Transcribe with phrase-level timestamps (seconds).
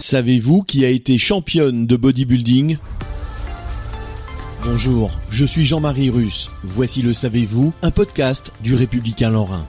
[0.00, 2.78] Savez-vous qui a été championne de bodybuilding?
[4.64, 6.50] Bonjour, je suis Jean-Marie Russe.
[6.62, 9.66] Voici le Savez-vous, un podcast du Républicain Lorrain.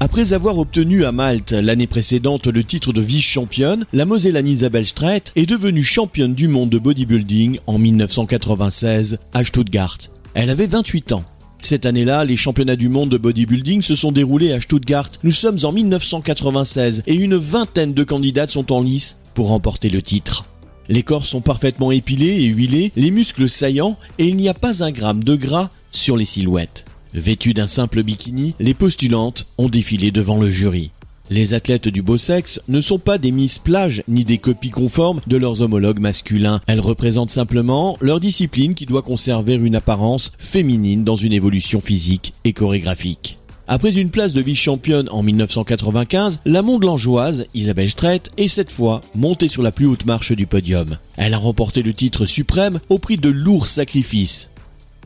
[0.00, 5.22] Après avoir obtenu à Malte l'année précédente le titre de vice-championne, la Mosellane Isabelle Streit
[5.36, 9.98] est devenue championne du monde de bodybuilding en 1996 à Stuttgart.
[10.34, 11.24] Elle avait 28 ans.
[11.62, 15.08] Cette année-là, les championnats du monde de bodybuilding se sont déroulés à Stuttgart.
[15.22, 20.02] Nous sommes en 1996 et une vingtaine de candidates sont en lice pour remporter le
[20.02, 20.46] titre.
[20.88, 24.82] Les corps sont parfaitement épilés et huilés, les muscles saillants et il n'y a pas
[24.82, 26.84] un gramme de gras sur les silhouettes.
[27.14, 30.90] Vêtues d'un simple bikini, les postulantes ont défilé devant le jury.
[31.34, 35.22] Les athlètes du beau sexe ne sont pas des Miss Plage ni des copies conformes
[35.26, 36.60] de leurs homologues masculins.
[36.66, 42.34] Elles représentent simplement leur discipline qui doit conserver une apparence féminine dans une évolution physique
[42.44, 43.38] et chorégraphique.
[43.66, 49.48] Après une place de vice-championne en 1995, la Mont-Langeoise, Isabelle Streit, est cette fois montée
[49.48, 50.98] sur la plus haute marche du podium.
[51.16, 54.50] Elle a remporté le titre suprême au prix de lourds sacrifices.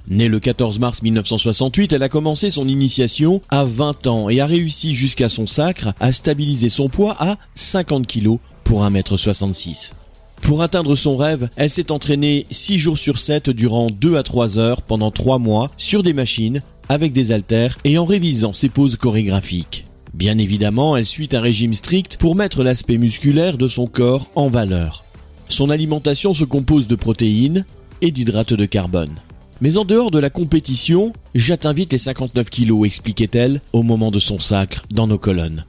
[0.08, 4.46] Née le 14 mars 1968, elle a commencé son initiation à 20 ans et a
[4.46, 9.94] réussi jusqu'à son sacre à stabiliser son poids à 50 kg pour 1m66.
[10.42, 14.58] Pour atteindre son rêve, elle s'est entraînée 6 jours sur 7 durant 2 à 3
[14.58, 18.94] heures pendant 3 mois sur des machines, avec des haltères et en révisant ses poses
[18.94, 19.86] chorégraphiques.
[20.14, 24.48] Bien évidemment, elle suit un régime strict pour mettre l'aspect musculaire de son corps en
[24.48, 25.04] valeur.
[25.48, 27.64] Son alimentation se compose de protéines
[28.02, 29.16] et d'hydrates de carbone.
[29.60, 34.18] Mais en dehors de la compétition, j'atteins vite les 59 kilos, expliquait-elle au moment de
[34.18, 35.64] son sacre dans nos colonnes.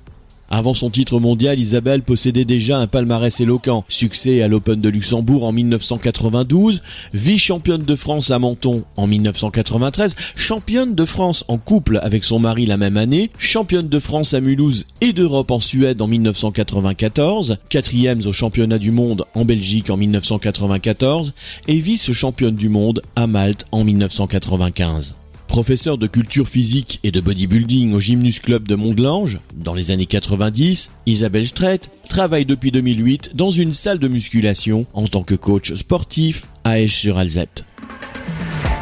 [0.58, 3.86] Avant son titre mondial, Isabelle possédait déjà un palmarès éloquent.
[3.90, 6.82] Succès à l'Open de Luxembourg en 1992,
[7.14, 12.66] vice-championne de France à Menton en 1993, championne de France en couple avec son mari
[12.66, 18.26] la même année, championne de France à Mulhouse et d'Europe en Suède en 1994, quatrième
[18.26, 21.34] au championnat du monde en Belgique en 1994
[21.68, 25.27] et vice-championne du monde à Malte en 1995.
[25.48, 30.06] Professeur de culture physique et de bodybuilding au Gymnus Club de Montglange, dans les années
[30.06, 35.74] 90, Isabelle Streit travaille depuis 2008 dans une salle de musculation en tant que coach
[35.74, 37.66] sportif à Esch-sur-Alzette.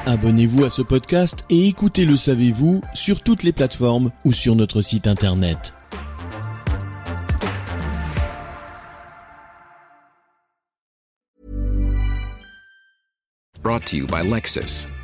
[0.05, 4.81] Abonnez-vous à ce podcast et écoutez Le Savez-vous sur toutes les plateformes ou sur notre
[4.81, 5.73] site internet.
[13.63, 14.87] Brought to you by Lexus.